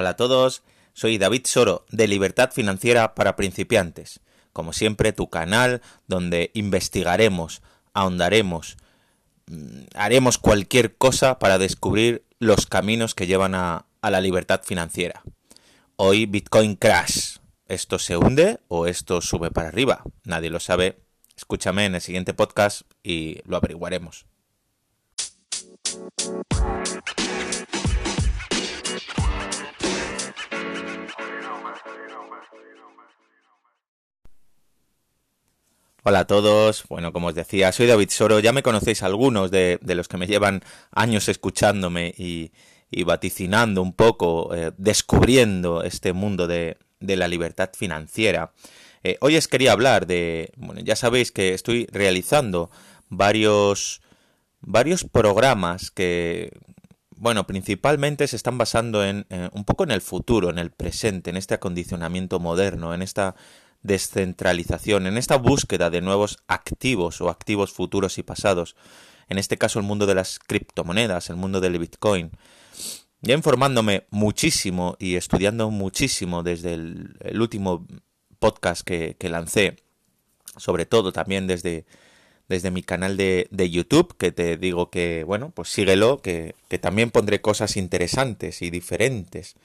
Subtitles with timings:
[0.00, 0.62] Hola a todos,
[0.92, 4.20] soy David Soro de Libertad Financiera para Principiantes.
[4.52, 7.62] Como siempre, tu canal donde investigaremos,
[7.94, 8.76] ahondaremos,
[9.46, 15.24] mm, haremos cualquier cosa para descubrir los caminos que llevan a, a la libertad financiera.
[15.96, 17.38] Hoy Bitcoin Crash.
[17.66, 20.04] ¿Esto se hunde o esto sube para arriba?
[20.22, 21.00] Nadie lo sabe.
[21.36, 24.26] Escúchame en el siguiente podcast y lo averiguaremos.
[36.04, 39.80] Hola a todos, bueno, como os decía, soy David Soro, ya me conocéis algunos de,
[39.82, 40.62] los que me llevan
[40.92, 42.52] años escuchándome y,
[43.04, 48.52] vaticinando un poco, eh, descubriendo este mundo de, la libertad financiera.
[49.02, 52.70] Eh, hoy os quería hablar de, bueno, ya sabéis que estoy realizando
[53.08, 54.00] varios,
[54.60, 56.52] varios programas que,
[57.16, 61.30] bueno, principalmente se están basando en eh, un poco en el futuro, en el presente,
[61.30, 63.34] en este acondicionamiento moderno, en esta
[63.82, 68.76] descentralización, en esta búsqueda de nuevos activos o activos futuros y pasados,
[69.28, 72.30] en este caso el mundo de las criptomonedas, el mundo del Bitcoin.
[73.20, 77.86] Ya informándome muchísimo y estudiando muchísimo desde el, último
[78.38, 79.76] podcast que, que lancé,
[80.56, 81.84] sobre todo también desde
[82.48, 86.78] desde mi canal de, de, YouTube, que te digo que, bueno, pues síguelo, que, que,
[86.78, 89.56] también pondré cosas interesantes y diferentes.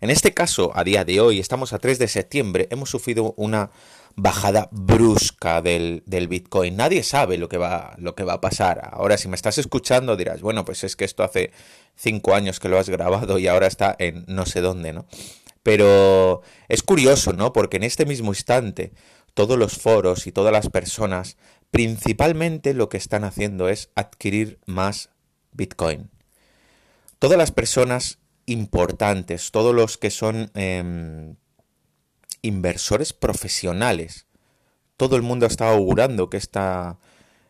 [0.00, 3.70] En este caso, a día de hoy, estamos a 3 de septiembre, hemos sufrido una
[4.16, 6.76] bajada brusca del, del Bitcoin.
[6.76, 8.90] Nadie sabe lo que, va, lo que va a pasar.
[8.92, 11.52] Ahora, si me estás escuchando, dirás, bueno, pues es que esto hace
[11.96, 15.06] 5 años que lo has grabado y ahora está en no sé dónde, ¿no?
[15.62, 17.52] Pero es curioso, ¿no?
[17.52, 18.92] Porque en este mismo instante
[19.34, 21.36] todos los foros y todas las personas
[21.70, 25.10] principalmente lo que están haciendo es adquirir más
[25.52, 26.10] Bitcoin.
[27.18, 31.36] Todas las personas importantes, todos los que son em,
[32.42, 34.26] inversores profesionales,
[34.96, 36.98] todo el mundo está augurando que esta,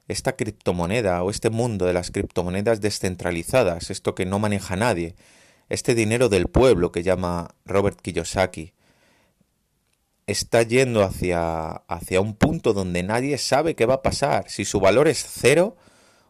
[0.09, 5.15] esta criptomoneda o este mundo de las criptomonedas descentralizadas, esto que no maneja nadie,
[5.69, 8.75] este dinero del pueblo que llama Robert Kiyosaki,
[10.31, 14.81] está yendo hacia, hacia un punto donde nadie sabe qué va a pasar, si su
[14.81, 15.77] valor es cero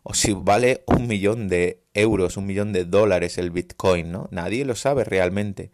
[0.03, 4.29] o si vale un millón de euros, un millón de dólares el Bitcoin, ¿no?
[4.31, 5.71] Nadie lo sabe realmente.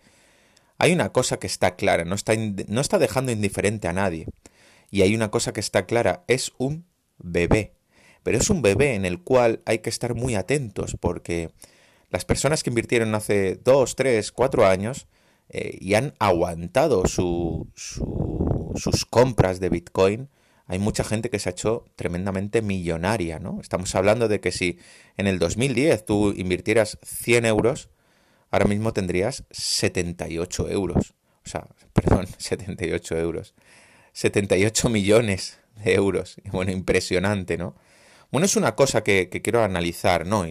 [0.78, 4.26] Hay una cosa que está clara, no está, no está dejando indiferente a nadie.
[4.90, 6.86] Y hay una cosa que está clara, es un
[7.18, 7.74] bebé.
[8.22, 11.50] Pero es un bebé en el cual hay que estar muy atentos porque
[12.10, 15.06] las personas que invirtieron hace dos, tres, cuatro años
[15.48, 20.28] eh, y han aguantado su, sus compras de Bitcoin,
[20.66, 23.60] hay mucha gente que se ha hecho tremendamente millonaria, ¿no?
[23.60, 24.78] Estamos hablando de que si
[25.16, 27.88] en el 2010 tú invirtieras 100 euros,
[28.50, 31.14] ahora mismo tendrías 78 euros.
[31.44, 33.54] O sea, perdón, 78 euros.
[34.12, 36.36] 78 millones de euros.
[36.50, 37.76] Bueno, impresionante, ¿no?
[38.32, 40.44] Bueno, es una cosa que, que quiero analizar, ¿no?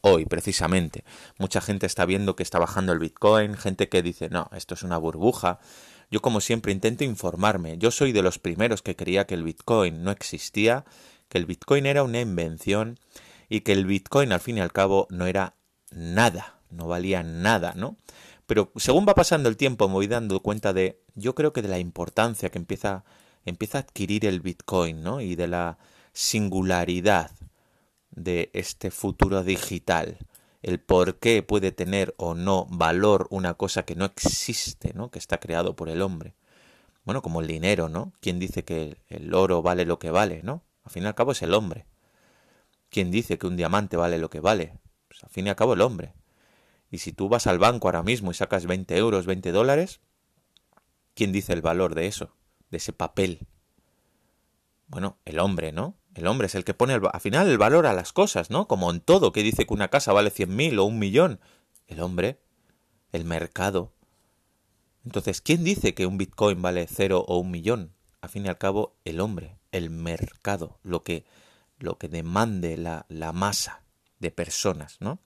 [0.00, 1.04] Hoy precisamente.
[1.38, 4.82] Mucha gente está viendo que está bajando el Bitcoin, gente que dice, no, esto es
[4.82, 5.58] una burbuja.
[6.10, 7.76] Yo como siempre intento informarme.
[7.78, 10.84] Yo soy de los primeros que creía que el Bitcoin no existía,
[11.28, 12.98] que el Bitcoin era una invención
[13.48, 15.54] y que el Bitcoin al fin y al cabo no era
[15.90, 17.96] nada, no valía nada, ¿no?
[18.46, 21.68] Pero según va pasando el tiempo me voy dando cuenta de, yo creo que de
[21.68, 23.04] la importancia que empieza,
[23.44, 25.20] empieza a adquirir el Bitcoin, ¿no?
[25.20, 25.78] Y de la
[26.12, 27.30] singularidad
[28.18, 30.18] de este futuro digital,
[30.62, 35.10] el por qué puede tener o no valor una cosa que no existe, ¿no?
[35.10, 36.34] que está creado por el hombre.
[37.04, 38.12] Bueno, como el dinero, ¿no?
[38.20, 40.62] ¿Quién dice que el oro vale lo que vale, ¿no?
[40.84, 41.86] Al fin y al cabo es el hombre.
[42.90, 44.78] ¿Quién dice que un diamante vale lo que vale?
[45.08, 46.12] Pues al fin y al cabo el hombre.
[46.90, 50.00] Y si tú vas al banco ahora mismo y sacas 20 euros, 20 dólares,
[51.14, 52.34] ¿quién dice el valor de eso?
[52.70, 53.46] De ese papel.
[54.86, 55.94] Bueno, el hombre, ¿no?
[56.18, 58.66] El hombre es el que pone al final el valor a las cosas, ¿no?
[58.66, 61.38] Como en todo, que dice que una casa vale cien mil o un millón.
[61.86, 62.40] El hombre,
[63.12, 63.92] el mercado.
[65.04, 67.92] Entonces, ¿quién dice que un Bitcoin vale cero o un millón?
[68.20, 71.24] A fin y al cabo, el hombre, el mercado, lo que,
[71.78, 73.84] lo que demande la, la masa
[74.18, 75.20] de personas, ¿no?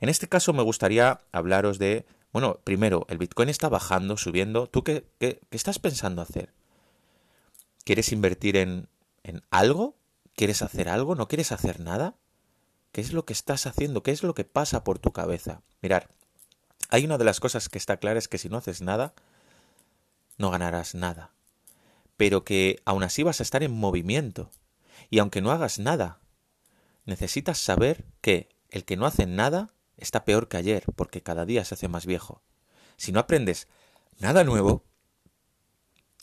[0.00, 4.66] En este caso me gustaría hablaros de, bueno, primero, el Bitcoin está bajando, subiendo.
[4.66, 6.52] ¿Tú qué, qué, qué estás pensando hacer?
[7.84, 8.86] ¿Quieres invertir en,
[9.22, 9.96] en algo?
[10.34, 11.14] ¿Quieres hacer algo?
[11.14, 12.16] ¿No quieres hacer nada?
[12.92, 14.02] ¿Qué es lo que estás haciendo?
[14.02, 15.62] ¿Qué es lo que pasa por tu cabeza?
[15.82, 16.08] Mirar,
[16.88, 19.14] hay una de las cosas que está clara es que si no haces nada,
[20.38, 21.32] no ganarás nada.
[22.16, 24.50] Pero que aún así vas a estar en movimiento.
[25.08, 26.18] Y aunque no hagas nada,
[27.04, 31.64] necesitas saber que el que no hace nada está peor que ayer, porque cada día
[31.64, 32.42] se hace más viejo.
[32.96, 33.66] si no aprendes
[34.18, 34.84] nada nuevo,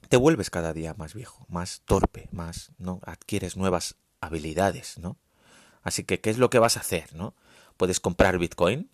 [0.07, 3.00] te vuelves cada día más viejo, más torpe, más, ¿no?
[3.04, 5.18] Adquieres nuevas habilidades, ¿no?
[5.83, 7.36] Así que, ¿qué es lo que vas a hacer, no?
[7.77, 8.89] Puedes comprar Bitcoin.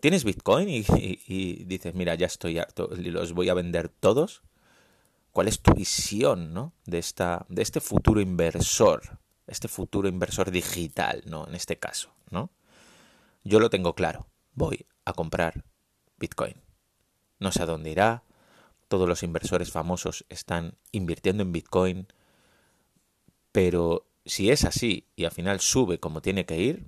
[0.00, 0.68] ¿Tienes Bitcoin?
[0.68, 4.42] Y, dices, mira, ya estoy harto, los voy a vender todos.
[5.32, 6.72] ¿Cuál es tu visión, no?
[6.84, 11.46] De, esta, de este futuro inversor, este futuro inversor digital, ¿no?
[11.48, 12.50] En este caso, ¿no?
[13.42, 14.26] Yo lo tengo claro.
[14.52, 15.64] Voy a comprar
[16.18, 16.54] Bitcoin.
[17.40, 18.22] No sé a dónde irá,
[18.94, 22.06] todos los inversores famosos están invirtiendo en Bitcoin,
[23.50, 26.86] pero si es así y al final sube como tiene que ir,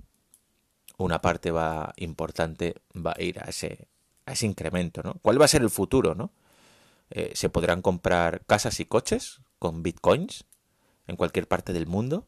[0.97, 3.89] una parte va importante va a ir a ese,
[4.25, 5.15] a ese incremento, ¿no?
[5.21, 6.31] ¿Cuál va a ser el futuro, no?
[7.09, 10.45] Eh, ¿Se podrán comprar casas y coches con bitcoins
[11.07, 12.25] en cualquier parte del mundo?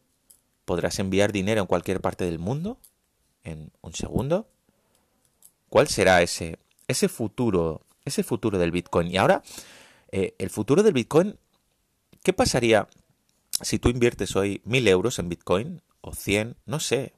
[0.66, 2.78] ¿Podrás enviar dinero en cualquier parte del mundo
[3.44, 4.46] en un segundo?
[5.70, 9.08] ¿Cuál será ese, ese futuro ese futuro del Bitcoin.
[9.08, 9.42] Y ahora,
[10.12, 11.38] eh, el futuro del Bitcoin,
[12.22, 12.88] ¿qué pasaría
[13.60, 16.56] si tú inviertes hoy mil euros en Bitcoin o 100?
[16.66, 17.14] No sé.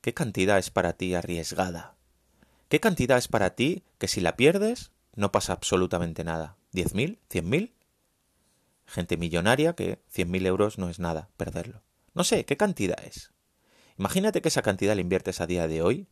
[0.00, 1.94] ¿Qué cantidad es para ti arriesgada?
[2.68, 6.56] ¿Qué cantidad es para ti que si la pierdes no pasa absolutamente nada?
[6.72, 7.18] ¿10.000?
[7.28, 7.72] ¿100.000?
[8.86, 11.82] Gente millonaria que 100.000 euros no es nada perderlo.
[12.14, 13.32] No sé, ¿qué cantidad es?
[13.98, 16.06] Imagínate que esa cantidad la inviertes a día de hoy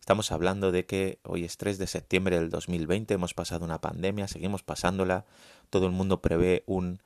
[0.00, 4.28] Estamos hablando de que hoy es 3 de septiembre del 2020, hemos pasado una pandemia,
[4.28, 5.24] seguimos pasándola,
[5.70, 7.00] todo el mundo prevé un,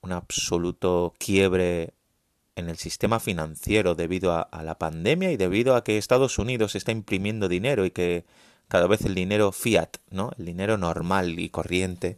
[0.00, 1.94] un absoluto quiebre
[2.56, 6.74] en el sistema financiero debido a, a, la pandemia y debido a que Estados Unidos
[6.74, 8.24] está imprimiendo dinero y que
[8.66, 10.32] cada vez el dinero fiat, ¿no?
[10.38, 12.16] El dinero normal y corriente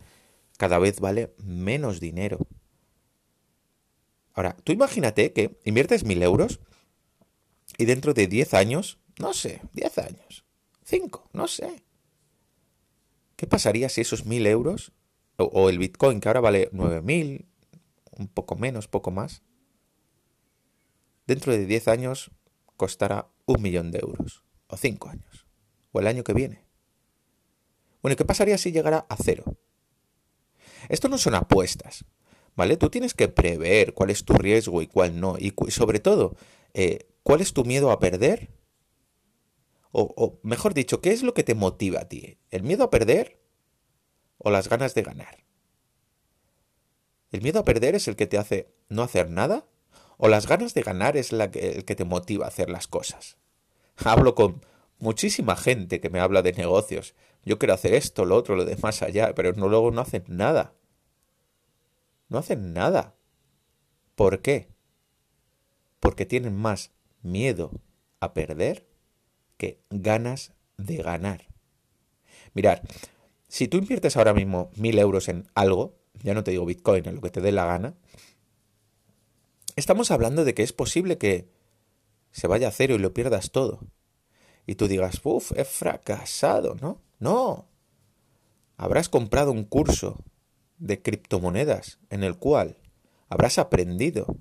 [0.57, 2.47] cada vez vale menos dinero.
[4.35, 6.61] Ahora, tú imagínate que inviertes mil euros
[7.79, 10.45] y dentro de 10 años no sé, 10 años.
[10.85, 11.85] 5, no sé.
[13.37, 14.93] ¿Qué pasaría si esos 1000 euros,
[15.37, 17.47] o, el Bitcoin que ahora vale 9000,
[18.11, 19.43] un poco menos, poco más,
[21.27, 22.31] dentro de 10 años
[22.77, 25.47] costará un millón de euros, o 5 años,
[25.93, 26.65] o el año que viene?
[28.03, 29.45] Bueno, ¿qué pasaría si llegara a cero?
[30.89, 32.05] Esto no son apuestas,
[32.57, 32.77] ¿vale?
[32.77, 36.37] Tú tienes que prever cuál es tu riesgo y cuál no, y sobre todo,
[36.75, 38.51] eh, cuál es tu miedo a perder
[39.93, 42.39] o, mejor dicho, ¿qué es lo que te motiva a ti?
[42.51, 43.41] ¿El miedo a perder
[44.39, 45.45] o las ganas de ganar?
[47.33, 49.67] ¿El miedo a perder es el que te hace no hacer nada?
[50.17, 53.39] ¿O las ganas de ganar es el que te motiva a hacer las cosas?
[53.97, 54.65] Hablo con
[54.99, 57.15] muchísima gente que me habla de negocios.
[57.45, 60.25] Yo quiero hacer esto, lo otro, lo de más allá, pero no, luego no hacen
[60.29, 60.75] nada.
[62.29, 63.17] No hacen nada.
[64.15, 64.69] ¿Por qué?
[65.99, 66.93] Porque tienen más
[67.23, 67.71] miedo
[68.21, 68.90] a perder
[69.61, 71.49] que ganas de ganar.
[72.55, 72.81] Mirar,
[73.47, 77.17] si tú inviertes ahora mismo mil euros en algo, ya no te digo Bitcoin, en
[77.17, 77.95] lo que te dé la gana,
[79.77, 81.53] estamos hablando de que es posible que
[82.31, 83.81] se vaya a cero y lo pierdas todo.
[84.67, 87.03] Y tú digas, uff, he fracasado, ¿no?
[87.19, 87.69] No.
[88.79, 90.25] Habrás comprado un curso
[90.79, 92.79] de criptomonedas en el cual
[93.29, 94.39] habrás aprendido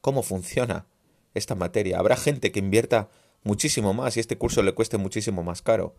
[0.00, 0.86] cómo funciona
[1.34, 1.98] esta materia.
[1.98, 3.10] Habrá gente que invierta
[3.42, 5.96] muchísimo más y este curso le cueste muchísimo más caro.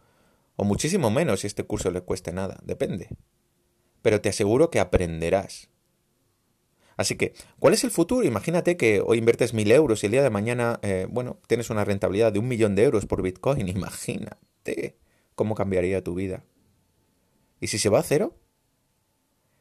[0.56, 2.60] O muchísimo menos si este curso le cueste nada.
[2.64, 3.10] Depende.
[4.02, 5.70] Pero te aseguro que aprenderás.
[6.98, 8.26] Así que, ¿cuál es el futuro?
[8.26, 11.86] Imagínate que hoy inviertes mil euros y el día de mañana, eh, bueno, tienes una
[11.86, 13.68] rentabilidad de un millón de euros por Bitcoin.
[13.68, 14.98] Imagínate
[15.36, 16.44] cómo cambiaría tu vida.
[17.60, 18.36] ¿Y si se va a cero?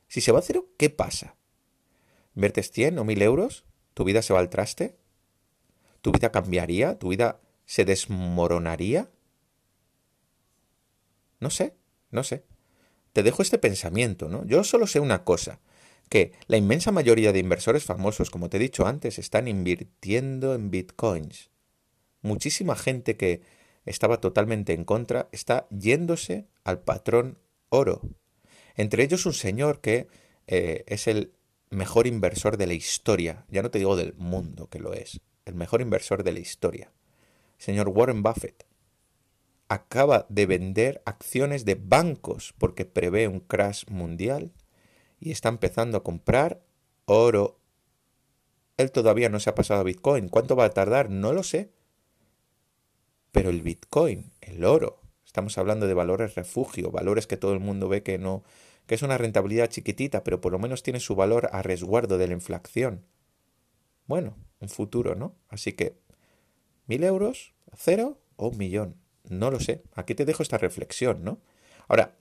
[0.09, 1.37] Si se va a cero, ¿qué pasa?
[2.35, 3.65] ¿Inviertes 100 o 1000 euros?
[3.95, 4.97] ¿Tu vida se va al traste?
[6.01, 6.99] ¿Tu vida cambiaría?
[6.99, 7.41] ¿Tu vida
[7.71, 9.13] se desmoronaría?
[11.39, 11.77] No sé,
[12.11, 12.45] no sé.
[13.13, 14.45] Te dejo este pensamiento, ¿no?
[14.45, 15.61] Yo solo sé una cosa,
[16.09, 20.73] que la inmensa mayoría de inversores famosos, como te he dicho antes, están invirtiendo en
[20.73, 21.51] bitcoins.
[22.23, 23.43] Muchísima gente que
[23.85, 28.01] estaba totalmente en contra está yéndose al patrón oro.
[28.75, 30.09] Entre ellos un señor que
[30.49, 31.35] eh, es el
[31.71, 35.55] mejor inversor de la historia, ya no te digo del mundo que lo es, el
[35.55, 36.91] mejor inversor de la historia
[37.61, 38.67] señor Warren Buffett
[39.69, 44.53] acaba de vender acciones de bancos porque prevé un crash mundial
[45.21, 46.61] y está empezando a comprar
[47.05, 47.61] oro.
[48.79, 50.29] Él todavía no se ha pasado a Bitcoin.
[50.29, 51.11] ¿Cuánto va a tardar?
[51.11, 51.71] No lo sé.
[53.31, 57.89] Pero el Bitcoin, el oro, estamos hablando de valores refugio, valores que todo el mundo
[57.89, 58.43] ve que no,
[58.87, 62.27] que es una rentabilidad chiquitita, pero por lo menos tiene su valor a resguardo de
[62.27, 63.07] la inflación.
[64.07, 65.37] Bueno, un futuro, ¿no?
[65.49, 66.01] Así que
[66.91, 67.55] ¿Mil euros?
[67.77, 68.19] ¿Cero?
[68.35, 68.97] ¿O un millón?
[69.29, 69.85] No lo sé.
[69.95, 71.41] Aquí te dejo esta reflexión, ¿no?
[71.87, 72.17] Ahora,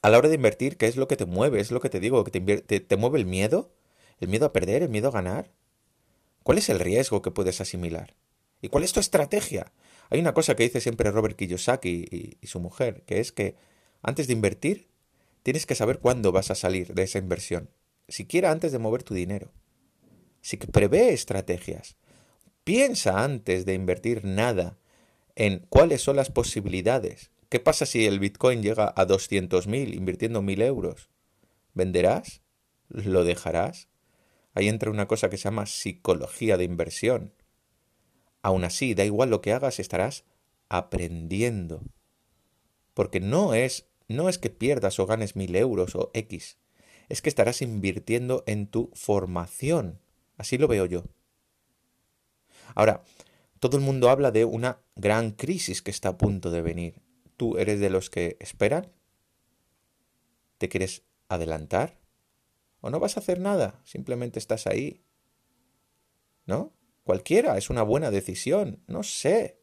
[0.00, 1.58] a la hora de invertir, ¿qué es lo que te mueve?
[1.58, 3.74] Es lo que te digo, que te, te mueve el miedo,
[4.20, 5.50] el miedo a perder, el miedo a ganar.
[6.44, 8.14] ¿Cuál es el riesgo que puedes asimilar?
[8.62, 9.72] ¿Y cuál es tu estrategia?
[10.08, 13.56] Hay una cosa que dice siempre Robert Kiyosaki y, su mujer, que es que
[14.02, 14.86] antes de invertir,
[15.42, 17.70] tienes que saber cuándo vas a salir de esa inversión,
[18.06, 19.50] siquiera antes de mover tu dinero.
[20.40, 21.96] Así que prevé estrategias.
[22.66, 24.76] Piensa antes de invertir nada
[25.36, 27.30] en cuáles son las posibilidades.
[27.48, 31.08] ¿Qué pasa si el Bitcoin llega a 200.000 invirtiendo 1.000 euros?
[31.74, 32.42] ¿Venderás?
[32.88, 33.86] ¿Lo dejarás?
[34.52, 37.34] Ahí entra una cosa que se llama psicología de inversión.
[38.42, 40.24] Aún así, da igual lo que hagas, estarás
[40.68, 41.84] aprendiendo.
[42.94, 46.58] Porque no es, no es que pierdas o ganes mil euros o X,
[47.08, 50.00] es que estarás invirtiendo en tu formación.
[50.36, 51.04] Así lo veo yo.
[52.76, 53.02] Ahora,
[53.58, 57.02] todo el mundo habla de una gran crisis que está a punto de venir.
[57.36, 58.92] ¿Tú eres de los que esperan?
[60.58, 61.98] ¿Te quieres adelantar?
[62.80, 63.80] ¿O no vas a hacer nada?
[63.84, 65.02] Simplemente estás ahí.
[66.44, 66.74] ¿No?
[67.02, 69.58] Cualquiera, es una buena decisión, no sé.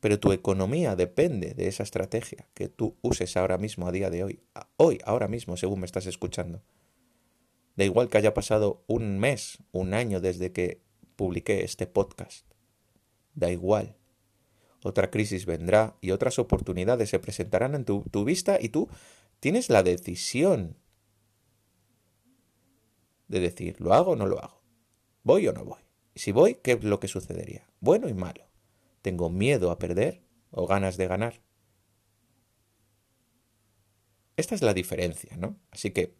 [0.00, 4.24] Pero tu economía depende de esa estrategia que tú uses ahora mismo, a día de
[4.24, 4.42] hoy.
[4.76, 6.64] Hoy, ahora mismo, según me estás escuchando.
[7.76, 10.82] Da igual que haya pasado un mes, un año desde que
[11.22, 12.44] publiqué este podcast.
[13.32, 13.96] Da igual.
[14.82, 18.88] Otra crisis vendrá y otras oportunidades se presentarán en tu, tu vista y tú
[19.38, 20.76] tienes la decisión
[23.28, 24.64] de decir, ¿lo hago o no lo hago?
[25.22, 25.78] ¿Voy o no voy?
[26.16, 27.70] Si voy, ¿qué es lo que sucedería?
[27.78, 28.48] Bueno y malo.
[29.00, 31.40] ¿Tengo miedo a perder o ganas de ganar?
[34.36, 35.56] Esta es la diferencia, ¿no?
[35.70, 36.16] Así que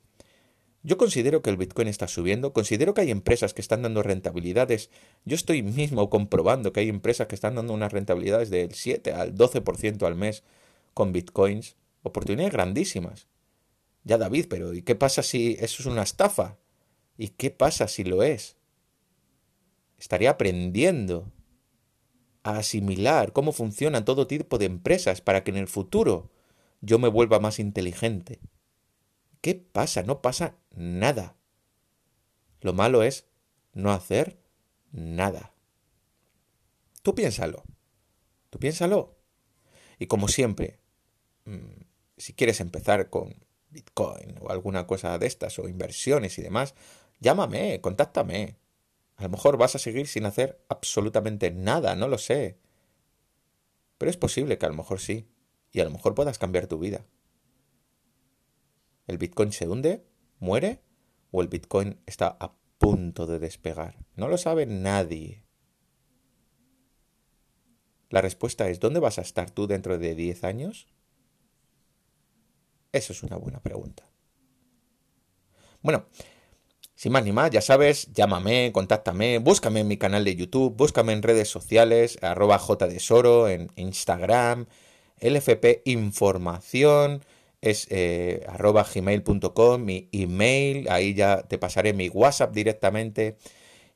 [0.83, 4.91] yo considero que el Bitcoin está subiendo, considero que hay empresas que están dando rentabilidades.
[5.25, 9.35] Yo estoy mismo comprobando que hay empresas que están dando unas rentabilidades del 7 al
[9.35, 10.43] 12% al mes
[10.95, 11.77] con Bitcoins.
[12.03, 13.29] Oportunidades grandísimas.
[14.05, 16.59] Ya David, pero ¿y qué pasa si eso es una estafa?
[17.17, 18.57] ¿Y qué pasa si lo es?
[20.03, 21.31] estaría aprendiendo
[22.43, 26.29] a asimilar cómo funcionan todo tipo de empresas para que en el futuro
[26.81, 28.41] yo me vuelva más inteligente.
[29.43, 30.03] ¿Qué pasa?
[30.03, 31.37] No pasa nada.
[32.61, 33.27] Lo malo es
[33.75, 34.39] no hacer
[34.93, 35.53] nada.
[37.03, 37.65] Tú piénsalo.
[38.51, 39.19] Tú piénsalo.
[39.99, 40.79] Y como siempre,
[41.45, 41.83] mm,
[42.17, 43.35] si quieres empezar con
[43.71, 46.75] Bitcoin o alguna cosa de estas o inversiones y demás,
[47.19, 48.59] llámame, contáctame.
[49.17, 52.59] A lo mejor vas a seguir sin hacer absolutamente nada, no lo sé.
[53.99, 55.29] Pero es posible que a lo mejor sí.
[55.73, 57.07] Y a lo mejor puedas cambiar tu vida.
[59.13, 60.07] ¿El Bitcoin se hunde?
[60.39, 60.81] ¿Muere?
[61.33, 63.99] ¿O el Bitcoin está a punto de despegar?
[64.17, 65.45] No lo sabe nadie.
[68.09, 70.89] La respuesta es, ¿dónde vas a estar tú dentro de 10 años?
[72.91, 74.09] Eso es una buena pregunta.
[75.83, 76.07] Bueno,
[76.95, 81.13] sin más ni más, ya sabes, llámame, contáctame, búscame en mi canal de YouTube, búscame
[81.13, 84.65] en redes sociales, arroba jdesoro, en Instagram,
[85.21, 87.23] LFP Información,
[87.63, 93.37] es eh, arroba gmail.com, mi email, ahí ya te pasaré mi WhatsApp directamente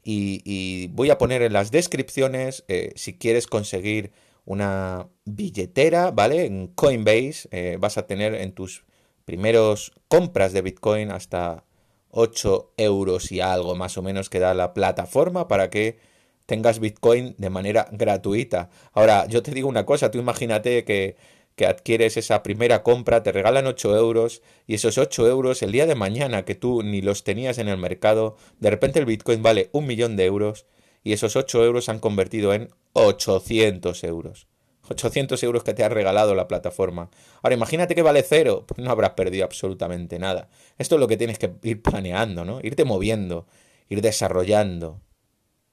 [0.02, 4.12] y, voy a poner en las descripciones eh, si quieres conseguir
[4.44, 6.46] una billetera, ¿vale?
[6.46, 8.84] En Coinbase eh, vas a tener en tus
[9.24, 11.64] primeros compras de Bitcoin hasta
[12.10, 15.98] 8 euros y algo más o menos que da la plataforma para que
[16.46, 18.70] tengas Bitcoin de manera gratuita.
[18.92, 21.16] Ahora, yo te digo una cosa, tú imagínate que,
[21.56, 25.86] que adquieres esa primera compra, te regalan 8 euros y esos 8 euros el día
[25.86, 29.70] de mañana que tú ni los tenías en el mercado, de repente el Bitcoin vale
[29.72, 30.66] un millón de euros
[31.02, 34.46] y esos 8 euros se han convertido en 800 euros.
[34.88, 37.10] 800 euros que te ha regalado la plataforma.
[37.42, 40.48] Ahora imagínate que vale cero, pues no habrás perdido absolutamente nada.
[40.78, 42.60] Esto es lo que tienes que ir planeando, ¿no?
[42.62, 43.46] Irte moviendo,
[43.88, 45.00] ir desarrollando.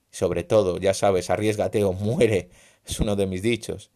[0.10, 2.50] Sobre todo, ya sabes, arriesgate o muere,
[2.86, 3.92] es uno de mis dichos.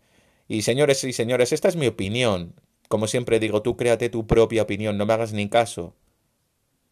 [0.47, 2.53] Y señores y señores, esta es mi opinión.
[2.87, 5.95] Como siempre digo, tú créate tu propia opinión, no me hagas ni caso.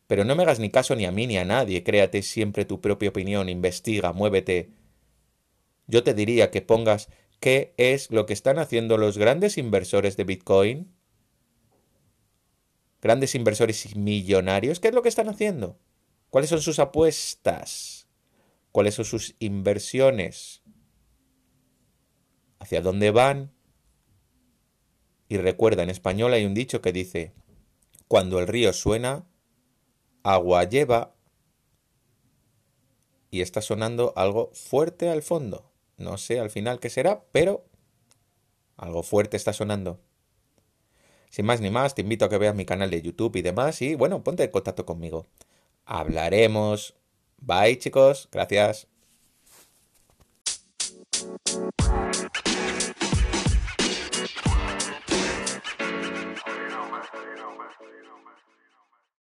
[0.07, 2.81] Pero no me hagas ni caso ni a mí ni a nadie, créate siempre tu
[2.81, 4.69] propia opinión, investiga, muévete.
[5.87, 7.09] Yo te diría que pongas
[7.39, 10.91] ¿Qué es lo que están haciendo los grandes inversores de Bitcoin?
[13.01, 15.77] Grandes inversores millonarios, ¿qué es lo que están haciendo?
[16.29, 18.07] ¿Cuáles son sus apuestas?
[18.71, 20.63] ¿Cuáles son sus inversiones?
[22.65, 23.51] ¿Hacia dónde van?
[25.29, 27.31] Y recuerda, en español hay un dicho que dice,
[28.07, 29.27] cuando el río suena,
[30.23, 31.13] agua lleva.
[33.29, 35.71] Y está sonando algo fuerte al fondo.
[35.97, 37.67] No sé al final qué será, pero
[38.77, 39.99] algo fuerte está sonando.
[41.29, 43.79] Sin más ni más, te invito a que veas mi canal de YouTube y demás
[43.83, 45.27] y bueno, ponte en contacto conmigo.
[45.85, 46.95] Hablaremos.
[47.37, 48.87] Bye chicos, gracias.